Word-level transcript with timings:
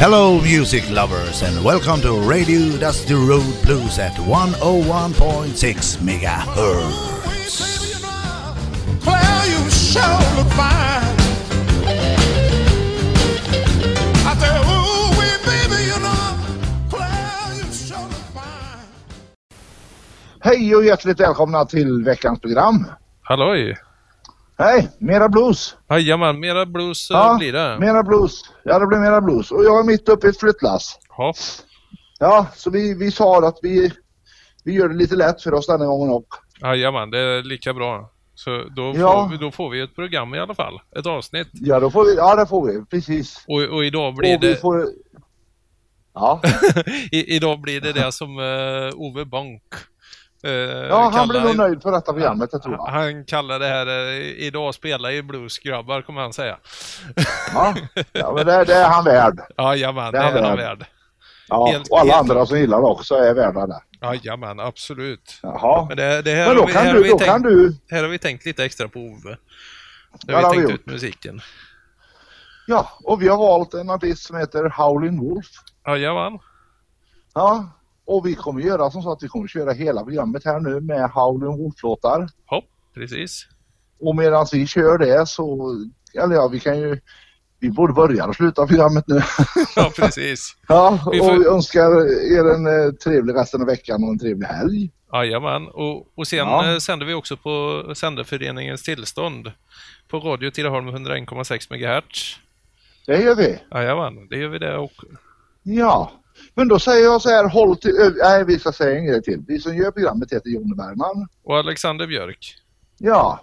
Hello, 0.00 0.40
music 0.40 0.88
lovers, 0.90 1.42
and 1.42 1.64
welcome 1.64 2.00
to 2.02 2.12
Radio 2.20 2.78
Dusty 2.78 3.14
Road 3.14 3.52
Blues 3.64 3.98
at 3.98 4.12
101.6 4.12 5.98
megahertz. 5.98 6.94
Claire, 9.02 9.46
you 9.50 9.70
sure 9.70 10.20
look 10.36 10.46
fine. 10.54 11.16
I 14.24 14.34
said, 14.38 14.60
ooh, 14.70 15.10
wee, 15.18 15.36
baby, 15.44 15.82
you 15.90 15.98
know, 15.98 16.38
Claire, 16.88 17.56
you 17.56 17.72
sure 17.72 17.98
look 17.98 18.28
fine. 18.32 18.86
Hej 20.40 20.76
och 20.76 20.84
hjärtligt 20.84 21.20
välkomna 21.20 21.64
till 21.64 22.04
veckans 22.04 22.40
program. 22.40 22.86
Halloj! 23.22 23.87
Hej, 24.58 24.88
mera 24.98 25.28
blues. 25.28 25.76
Jajamän, 25.90 26.40
mera 26.40 26.66
blues 26.66 27.10
ja, 27.10 27.36
blir 27.38 27.52
det. 27.52 27.78
mera 27.78 28.02
blues. 28.02 28.42
Ja, 28.64 28.78
det 28.78 28.86
blir 28.86 28.98
mera 28.98 29.20
blues. 29.20 29.50
Och 29.50 29.64
jag 29.64 29.80
är 29.80 29.84
mitt 29.84 30.08
uppe 30.08 30.26
i 30.26 30.30
ett 30.30 30.40
flyttlass. 30.40 30.98
Ja. 31.16 31.34
Ja, 32.18 32.46
så 32.54 32.70
vi, 32.70 32.94
vi 32.94 33.10
sa 33.10 33.48
att 33.48 33.58
vi, 33.62 33.92
vi 34.64 34.72
gör 34.72 34.88
det 34.88 34.94
lite 34.94 35.16
lätt 35.16 35.42
för 35.42 35.54
oss 35.54 35.66
denna 35.66 35.86
gången 35.86 36.10
också. 36.14 36.40
Jajamän, 36.60 37.10
det 37.10 37.18
är 37.18 37.42
lika 37.42 37.74
bra. 37.74 38.10
Så 38.34 38.64
då, 38.76 38.92
Ja. 38.96 39.22
får 39.24 39.30
vi, 39.30 39.36
då 39.36 39.50
får 39.50 39.70
vi 39.70 39.80
ett 39.80 39.94
program 39.94 40.34
i 40.34 40.38
alla 40.38 40.54
fall. 40.54 40.80
Ett 40.98 41.06
avsnitt. 41.06 41.48
Ja, 41.52 41.80
då 41.80 41.90
får 41.90 42.04
vi, 42.04 42.16
ja 42.16 42.36
det 42.36 42.46
får 42.46 42.66
vi. 42.66 42.84
Precis. 42.84 43.44
Och, 43.48 43.62
och 43.76 43.84
idag 43.84 44.14
blir 44.14 44.34
och 44.34 44.40
det... 44.40 44.60
får... 44.60 44.86
Ja, 46.14 46.40
I, 47.12 47.36
idag 47.36 47.60
blir 47.60 47.80
det 47.80 47.92
det 47.92 48.12
som 48.12 48.38
uh, 48.38 48.92
Ove 48.94 49.24
Bonk 49.24 49.62
uh, 50.46 50.52
ja 50.88 51.10
han 51.14 51.28
blir 51.28 51.40
nog 51.40 51.56
nöjd 51.56 51.82
för 51.82 51.92
detta 51.92 52.12
programmet, 52.12 52.50
det 52.50 52.58
tror 52.58 52.74
jag. 52.74 52.84
Han 52.86 53.24
kallar 53.24 53.58
det 53.58 53.66
här 53.66 53.86
uh, 53.86 54.14
Idag 54.18 54.74
spelar 54.74 55.10
i 55.10 55.22
bluesgrabbar, 55.22 56.02
kommer 56.02 56.20
han 56.20 56.32
säga. 56.32 56.58
Ja, 57.54 57.74
ja 58.12 58.32
men 58.36 58.46
det, 58.46 58.64
det 58.64 58.74
är 58.74 58.88
han 58.88 59.04
värd. 59.04 59.40
Jajamän, 59.58 60.12
det 60.12 60.18
Det 60.18 60.24
är 60.24 60.28
är 60.28 60.34
han 60.34 60.44
han 60.44 60.56
värd. 60.56 60.86
Ja, 61.48 61.66
Helt- 61.66 61.88
och 61.90 62.00
alla 62.00 62.12
helt 62.14 62.30
andra 62.30 62.46
som 62.46 62.58
gillar 62.58 62.78
det 62.78 62.84
också 62.86 63.14
är 63.14 63.34
värda 63.34 63.66
det. 63.66 63.80
Jajamän, 64.02 64.60
absolut. 64.60 65.38
Jaha. 65.42 65.84
Men, 65.88 65.96
det, 65.96 66.22
det 66.22 66.34
här, 66.34 66.46
Men 66.46 66.56
då 66.56 66.66
vi, 66.66 66.72
kan 66.72 66.82
här, 66.86 66.94
du, 66.94 67.02
vi 67.02 67.08
då 67.10 67.18
tänkt, 67.18 67.30
kan 67.30 67.42
du... 67.42 67.76
här 67.90 68.02
har 68.02 68.08
vi 68.10 68.18
tänkt 68.18 68.46
lite 68.46 68.64
extra 68.64 68.88
på 68.88 68.98
Ove. 68.98 69.18
Ja, 69.30 69.36
Där 70.26 70.34
har 70.34 70.40
det 70.40 70.46
har 70.46 70.54
vi 70.54 70.60
vi 70.60 70.66
tänkt 70.66 70.70
gjort. 70.72 70.80
ut 70.80 70.92
musiken. 70.92 71.40
Ja, 72.66 72.88
och 73.04 73.22
vi 73.22 73.28
har 73.28 73.36
valt 73.38 73.74
en 73.74 73.90
artist 73.90 74.26
som 74.26 74.36
heter 74.36 74.64
Howlin' 74.70 75.20
Wolf. 75.20 75.46
Jajamän. 75.86 76.38
Ja, 77.34 77.68
och 78.08 78.26
vi 78.26 78.34
kommer 78.34 78.60
göra 78.60 78.90
som 78.90 79.02
så 79.02 79.12
att 79.12 79.22
vi 79.22 79.28
kommer 79.28 79.48
köra 79.48 79.72
hela 79.72 80.04
programmet 80.04 80.44
här 80.44 80.60
nu 80.60 80.80
med 80.80 81.10
Howlin' 81.10 81.56
Wolf-låtar. 81.58 82.28
Hopp, 82.46 82.64
precis. 82.94 83.46
Och 84.00 84.16
medan 84.16 84.46
vi 84.52 84.66
kör 84.66 84.98
det 84.98 85.26
så, 85.28 85.74
eller 86.22 86.34
ja, 86.34 86.48
vi 86.48 86.60
kan 86.60 86.78
ju, 86.80 87.00
vi 87.60 87.70
borde 87.70 87.92
börja 87.92 88.26
och 88.26 88.34
sluta 88.36 88.66
programmet 88.66 89.04
nu. 89.08 89.20
Ja, 89.76 89.92
precis. 89.96 90.56
ja, 90.68 91.08
Vi 91.12 91.20
och 91.20 91.24
får- 91.24 91.38
vi 91.38 91.46
önskar 91.46 91.90
er 92.38 92.54
en 92.54 92.66
eh, 92.86 92.92
trevlig 92.92 93.34
resten 93.34 93.60
av 93.60 93.66
veckan 93.66 94.04
och 94.04 94.10
en 94.10 94.18
trevlig 94.18 94.46
helg. 94.46 94.90
Jajamän. 95.12 95.66
Och, 95.68 96.18
och 96.18 96.26
sen 96.28 96.38
Ja. 96.38 96.72
eh, 96.72 96.78
sänder 96.78 97.06
vi 97.06 97.14
också 97.14 97.36
på 97.36 97.82
Sändarföreningens 97.94 98.82
tillstånd 98.82 99.52
på 100.08 100.18
Radio 100.18 100.50
Tidaholm 100.50 100.88
101,6 100.88 101.72
MHz. 101.72 102.36
Det 103.06 103.22
gör 103.22 103.34
vi. 103.34 103.58
Jajamän, 103.74 104.28
det 104.28 104.38
gör 104.38 104.48
vi 104.48 104.58
det 104.58 104.78
också. 104.78 105.06
Ja, 105.62 106.12
men 106.54 106.68
då 106.68 106.78
säger 106.78 107.04
jag 107.04 107.22
så 107.22 107.28
här, 107.28 107.48
håll 107.48 107.76
till, 107.76 107.92
nej 108.22 108.44
vi 108.44 108.58
ska 108.58 108.72
säga 108.72 108.98
en 108.98 109.06
grej 109.06 109.22
till. 109.22 109.44
Vi 109.48 109.58
som 109.58 109.76
gör 109.76 109.90
programmet 109.90 110.32
heter 110.32 110.50
Jonny 110.50 110.74
Bergman. 110.74 111.28
Och 111.44 111.58
Alexander 111.58 112.06
Björk. 112.06 112.54
Ja, 112.98 113.40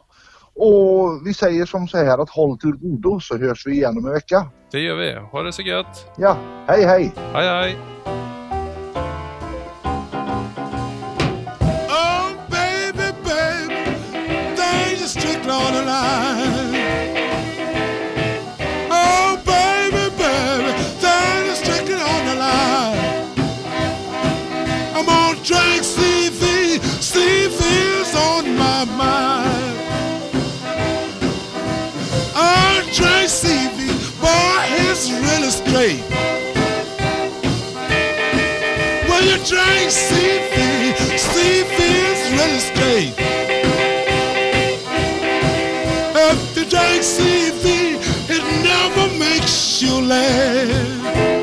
och 0.55 1.27
vi 1.27 1.33
säger 1.33 1.65
som 1.65 1.87
så 1.87 1.97
här 1.97 2.17
att 2.17 2.29
håll 2.29 2.57
till 2.57 2.71
godo 2.71 3.19
så 3.19 3.37
hörs 3.37 3.67
vi 3.67 3.71
igen 3.71 3.97
om 3.97 4.05
en 4.05 4.13
vecka. 4.13 4.49
Det 4.71 4.79
gör 4.79 4.95
vi. 4.95 5.13
Ha 5.13 5.43
det 5.43 5.53
så 5.53 5.61
gött. 5.61 6.11
Ja, 6.17 6.37
hej 6.67 6.85
hej! 6.85 7.13
Hej 7.33 7.47
hej! 7.47 8.24
It's 34.95 35.11
really 35.11 35.49
straight. 35.49 36.03
When 39.09 39.23
you 39.25 39.37
drink 39.43 39.91
CV, 39.91 40.93
CV 41.19 41.77
is 42.11 42.21
really 42.31 42.61
straight. 42.69 43.13
If 46.17 46.57
you 46.57 46.65
drink 46.65 47.03
CV, 47.03 47.65
it 48.29 48.43
never 48.63 49.07
makes 49.19 49.81
you 49.81 50.01
laugh. 50.01 51.34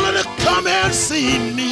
Her 0.00 0.22
come 0.38 0.66
and 0.66 0.94
see 0.94 1.38
me. 1.54 1.71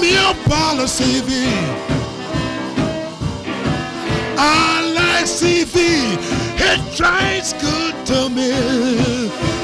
Me 0.00 0.16
a 0.16 0.34
bottle 0.48 0.82
of 0.82 0.90
CV. 0.90 1.46
I 4.38 4.92
like 4.94 5.26
CV, 5.26 5.76
it 6.58 6.80
drinks 6.96 7.52
good 7.54 7.94
to 8.06 8.28
me. 8.28 9.55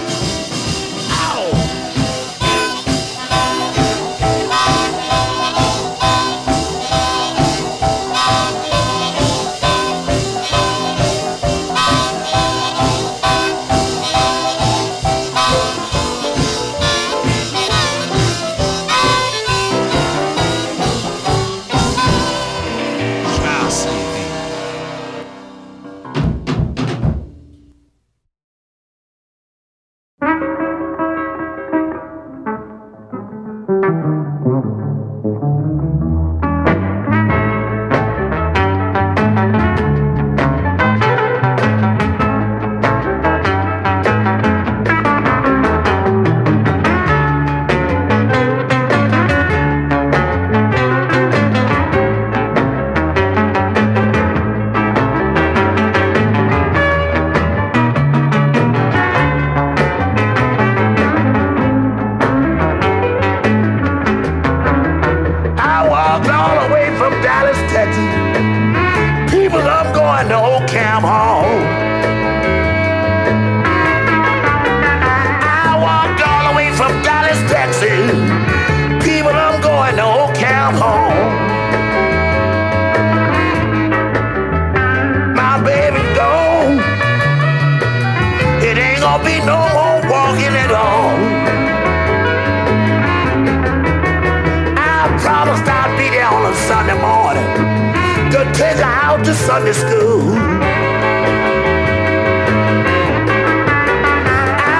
Out 99.12 99.24
to 99.24 99.34
Sunday 99.34 99.72
school. 99.72 100.22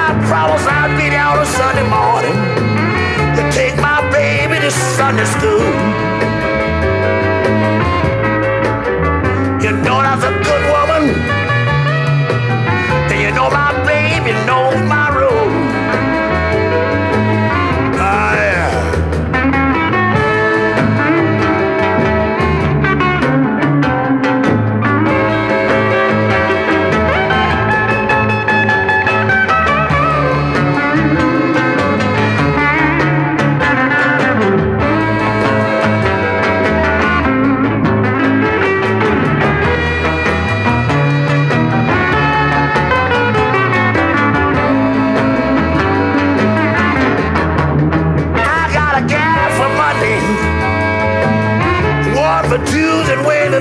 I 0.01 0.09
promised 0.27 0.67
I'd 0.67 0.97
be 0.97 1.09
there 1.09 1.27
on 1.31 1.39
a 1.39 1.45
Sunday 1.45 1.87
morning 1.97 2.37
to 3.37 3.43
take 3.51 3.75
my 3.77 3.99
baby 4.11 4.59
to 4.59 4.71
Sunday 4.71 5.25
school. 5.25 5.72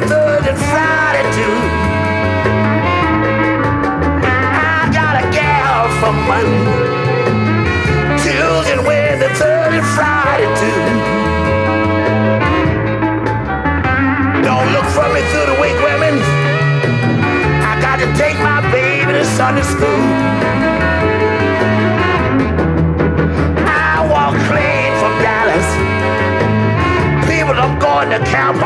And 0.03 0.59
Friday 0.59 1.23
too. 1.31 1.57
I 4.27 4.91
got 4.93 5.23
a 5.23 5.31
gal 5.31 5.87
for 6.03 6.13
Monday, 6.27 6.91
Tuesday, 8.19 8.79
Wednesday, 8.85 9.31
Thursday, 9.39 9.79
and 9.79 9.87
Friday 9.95 10.51
too. 10.59 10.83
Don't 14.43 14.73
look 14.75 14.87
for 14.91 15.07
me 15.15 15.23
through 15.31 15.47
the 15.55 15.59
week, 15.63 15.79
women. 15.87 16.19
I 17.63 17.79
got 17.81 18.01
to 18.01 18.07
take 18.19 18.37
my 18.41 18.61
baby 18.73 19.13
to 19.13 19.25
Sunday 19.25 19.63
school. 19.63 20.03
I 23.71 24.03
walk 24.11 24.35
clean 24.51 24.91
from 24.99 25.15
Dallas. 25.23 25.69
People, 27.31 27.55
I'm 27.55 27.79
going 27.79 28.11
to 28.11 28.19
Camp 28.29 28.61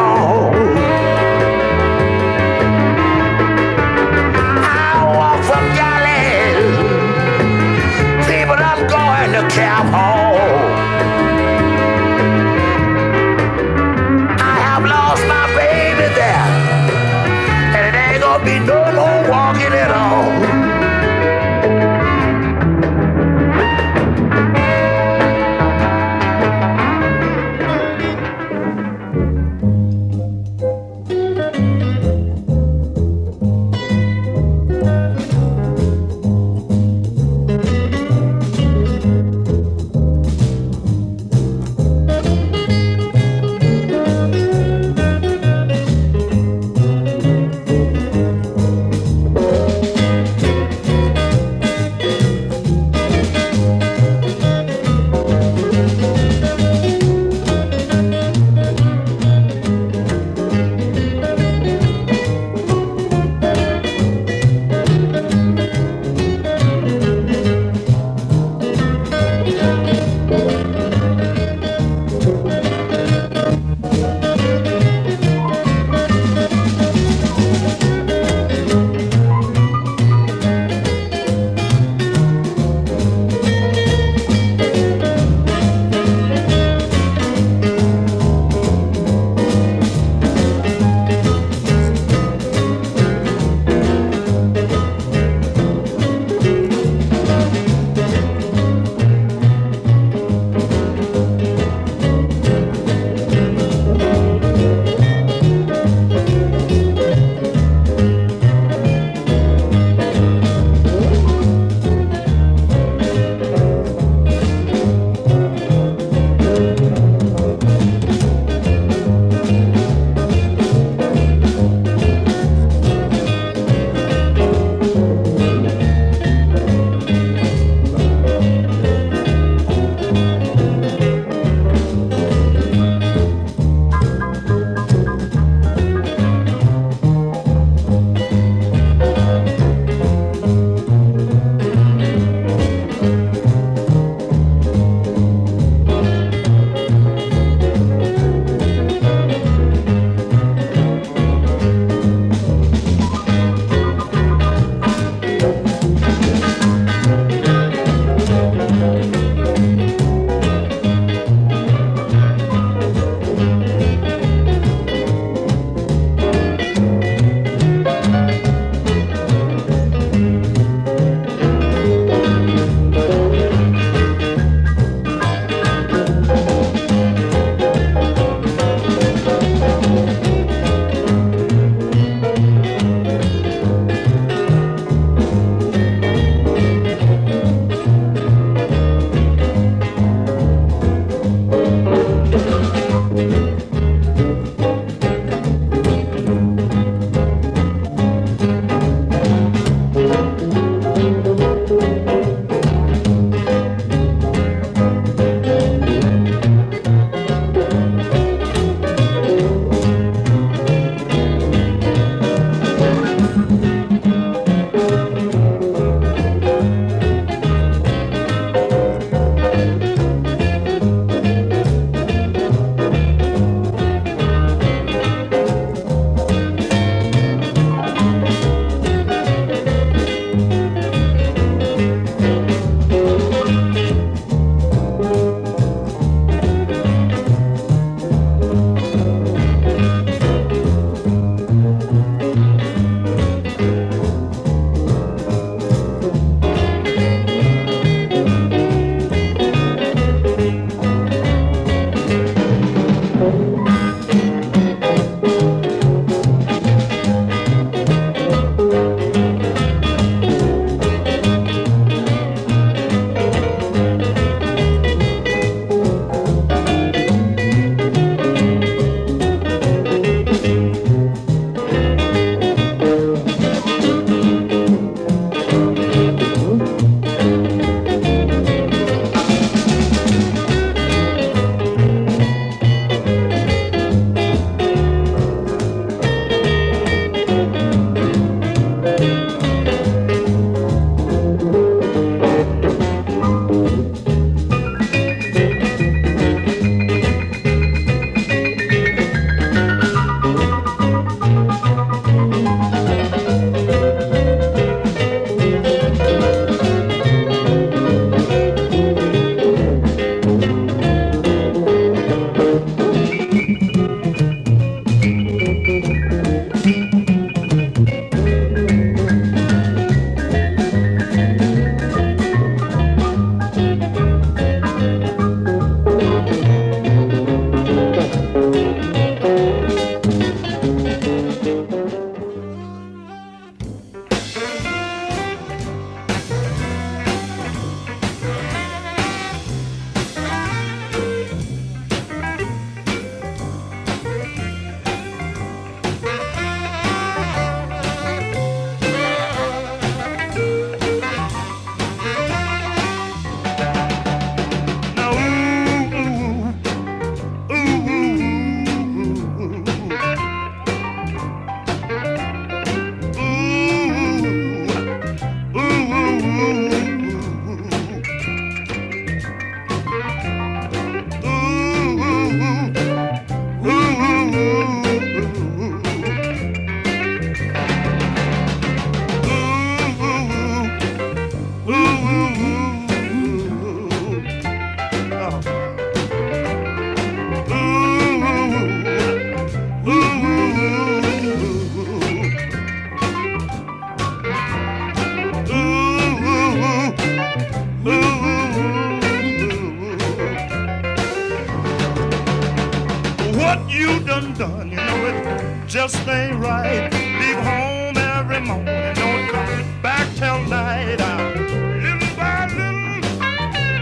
just 405.66 406.06
ain't 406.06 406.36
right. 406.38 406.92
Leave 406.92 407.42
home 407.42 407.96
every 407.96 408.40
morning, 408.40 408.94
don't 408.94 409.28
come 409.30 409.82
back 409.82 410.06
till 410.14 410.40
night. 410.44 411.00
I'm 411.00 411.34
little 411.82 412.16
by 412.16 412.46
little, 412.46 413.02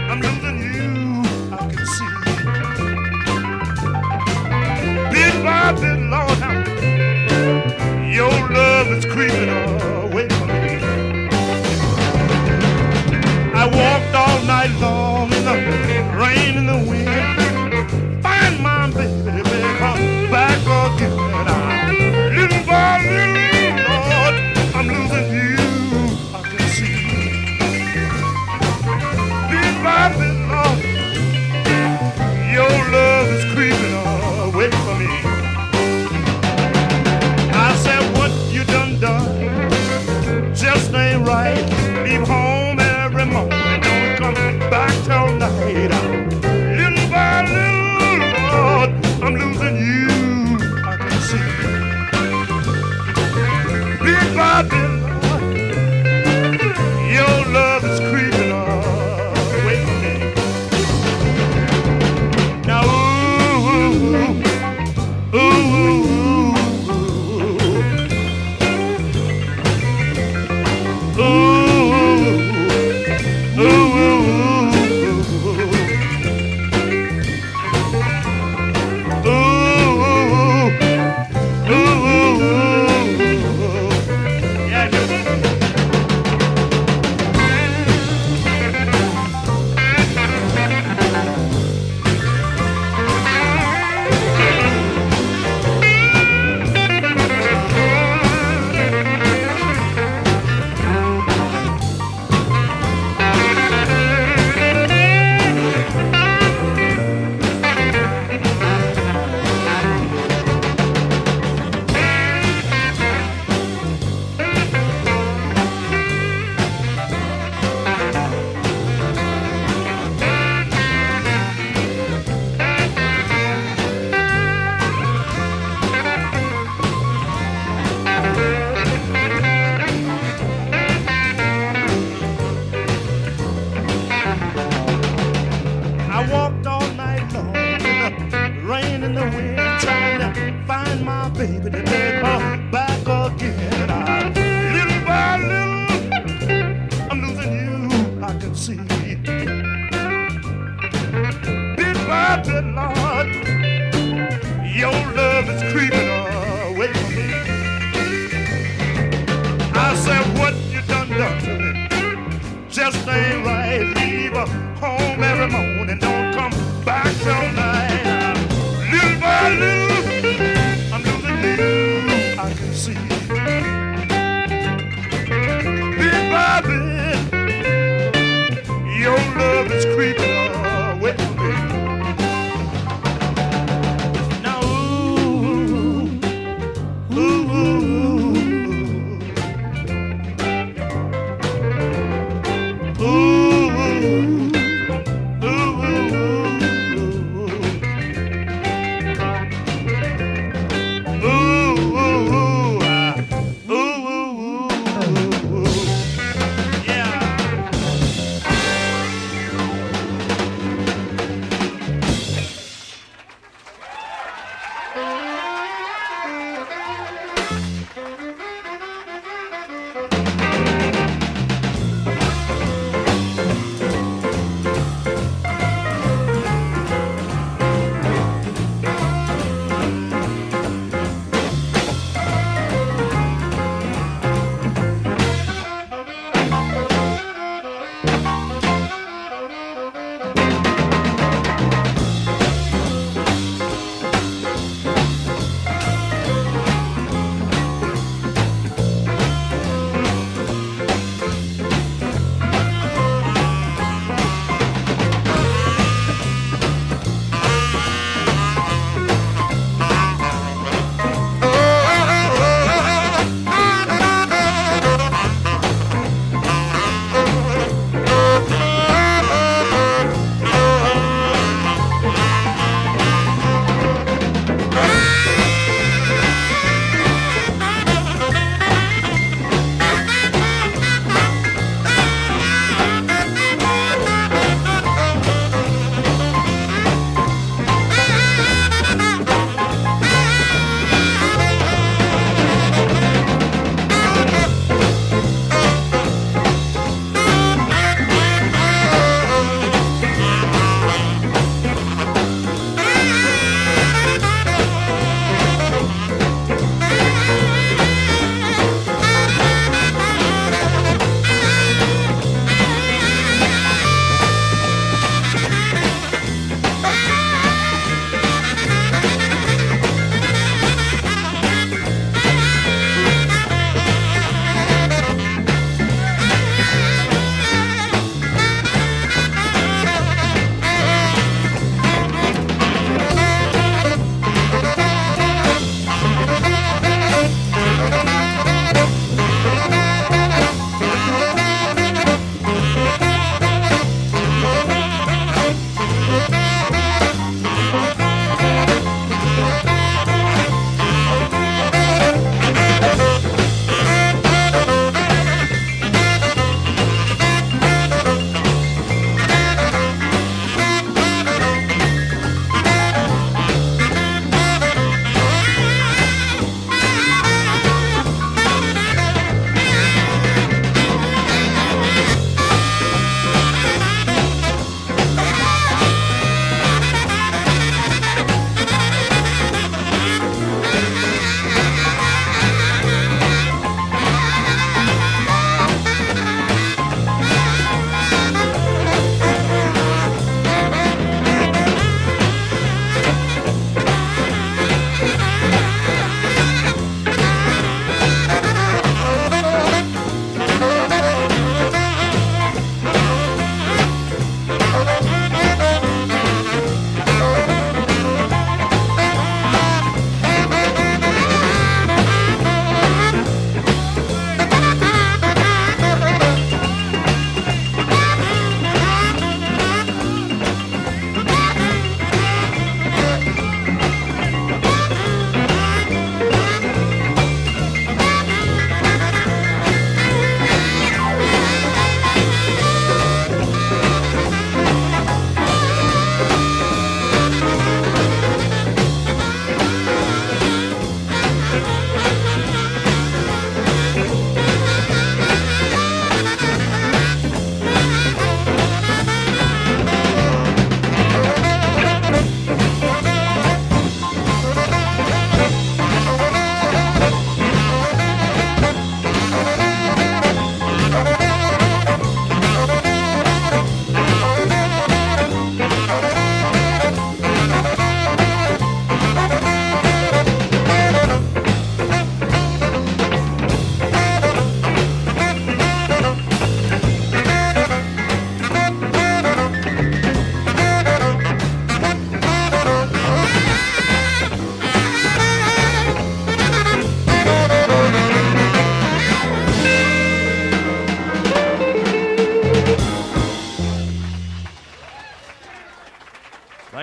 I'm 0.09 0.19
losing 0.19 0.59
you. 0.65 1.23
I 1.53 1.57
can 1.71 1.85
see. 1.95 2.13
Bit 5.13 5.35
by 5.43 5.73
bit, 5.73 5.99
Lord, 6.09 6.39
I'm, 6.41 6.65
your 8.11 8.33
love 8.49 8.87
is 8.87 9.05
creeping 9.05 9.49
away 9.49 10.27
from 10.29 10.47
me. 10.47 10.79
I 13.53 13.65
walked 13.67 14.15
all 14.15 14.41
night 14.45 14.71
long 14.81 15.31
in 15.33 15.45
the 15.45 15.53
rain 16.17 16.57
and 16.57 16.67
the 16.67 16.89
wind. 16.89 17.04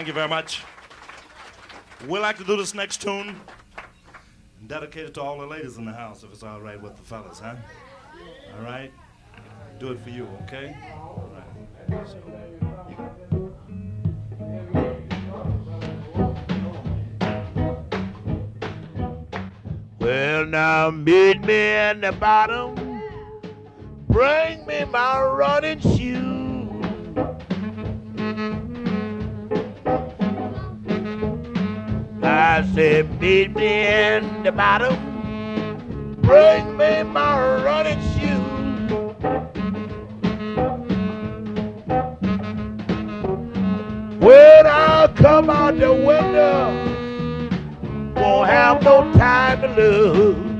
Thank 0.03 0.09
you 0.09 0.15
very 0.15 0.29
much. 0.29 0.65
We'd 2.09 2.19
like 2.19 2.37
to 2.39 2.43
do 2.43 2.57
this 2.57 2.75
next 2.75 3.01
tune 3.03 3.41
and 4.59 4.69
dedicate 4.69 5.05
it 5.05 5.15
to 5.15 5.23
all 5.23 5.39
the 5.39 5.47
ladies 5.47 5.77
in 5.77 5.85
the 5.85 5.93
house, 5.93 6.25
if 6.25 6.33
it's 6.33 6.43
all 6.43 6.61
right 6.61 6.83
with 6.83 6.97
the 6.97 7.03
fellas, 7.05 7.39
huh? 7.39 7.55
All 8.57 8.65
right? 8.65 8.91
Do 9.79 9.93
it 9.93 10.01
for 10.01 10.11
you, 10.11 10.27
okay? 10.43 10.77
All 10.97 11.31
right. 11.89 12.09
So- 12.09 12.19
Well, 20.01 20.47
now 20.47 20.91
meet 20.91 21.41
me 21.43 21.77
in 21.77 22.01
the 22.01 22.11
bottom. 22.11 22.75
Bring 24.09 24.67
me 24.67 24.85
my 24.85 25.23
running 25.23 25.79
shoes. 25.79 26.42
I 32.23 32.65
said, 32.75 33.21
meet 33.21 33.55
me 33.57 33.87
in 33.87 34.45
the 34.45 34.53
bottom. 34.53 34.97
Bring 36.23 36.77
me 36.77 37.03
my 37.03 37.63
running 37.65 38.01
shoes. 38.13 38.63
When 44.21 44.67
I 44.67 45.13
come 45.17 45.51
out 45.51 45.79
the 45.79 45.93
window, 45.93 46.71
won't 48.15 48.49
have 48.49 48.83
no 48.85 49.13
time 49.15 49.61
to 49.63 49.69
lose. 49.75 50.52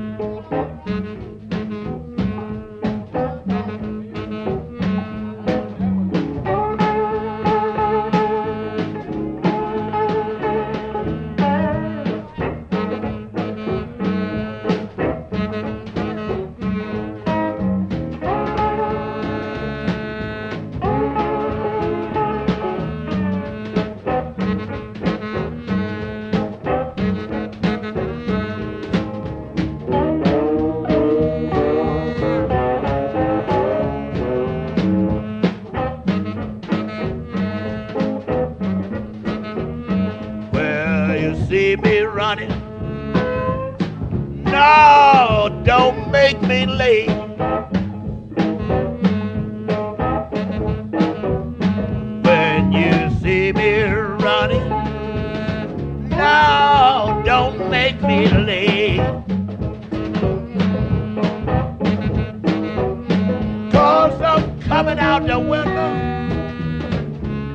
Cause 63.71 64.21
I'm 64.21 64.59
coming 64.61 64.99
out 64.99 65.25
the 65.25 65.39
window, 65.39 65.93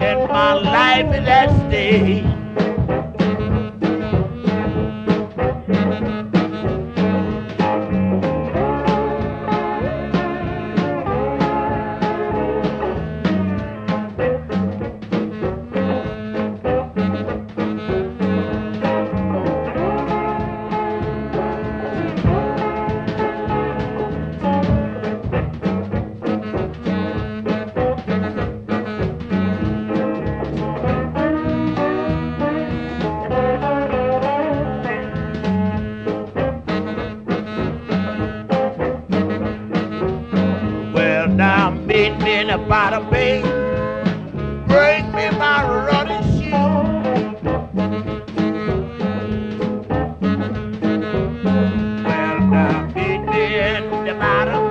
and 0.01 0.29
my 0.31 0.55
life 0.55 1.15
is 1.15 1.29
at 1.29 1.69
stake. 1.69 2.28
Meet 42.09 42.23
me 42.25 42.35
in 42.41 42.47
the 42.47 42.59
bottom 42.59 43.11
bay. 43.11 43.43
Bring 44.67 45.13
me 45.13 45.31
my 45.37 45.63
running 45.87 46.23
shoes. 46.33 46.53
Well, 52.05 52.39
now 52.51 52.87
meet 52.95 53.23
me 53.27 53.45
in 53.59 54.05
the 54.07 54.15
bottom. 54.15 54.63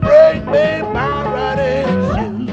Bring 0.00 0.44
me 0.46 0.82
my 0.92 1.24
running 1.34 1.86
shoes. 2.12 2.50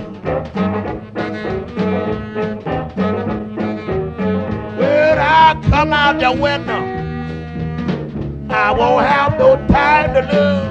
When 4.80 5.18
I 5.20 5.62
come 5.70 5.94
out 5.94 6.20
the 6.20 6.32
window, 6.32 6.84
I 8.50 8.72
won't 8.72 9.06
have 9.06 9.38
no 9.38 9.56
time 9.68 10.14
to 10.14 10.22
lose. 10.32 10.63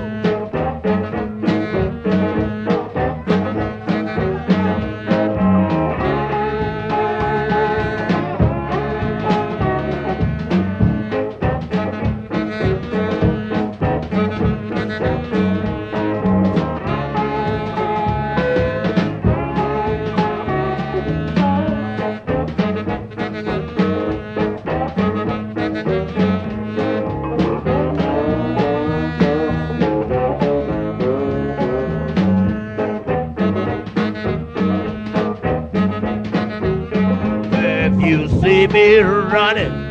Running, 39.32 39.81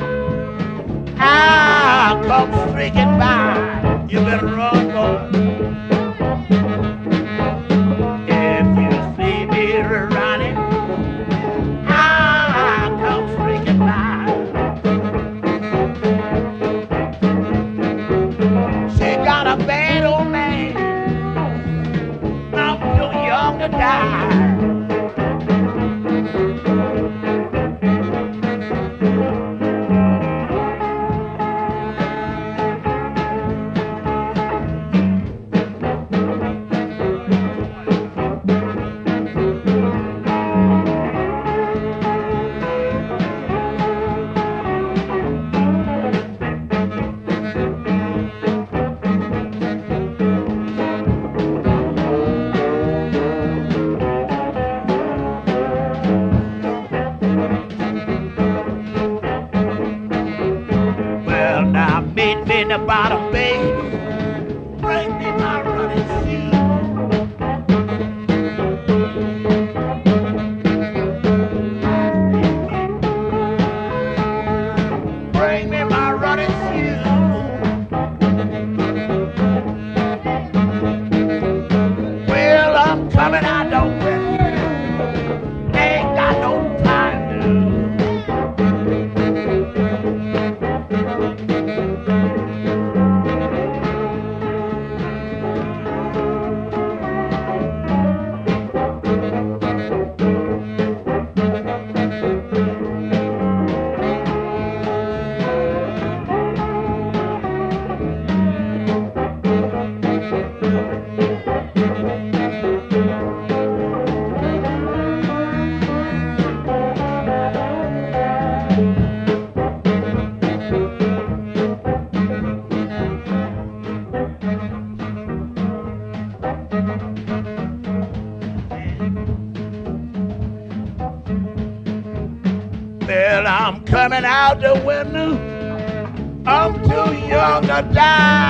die. 137.89 138.40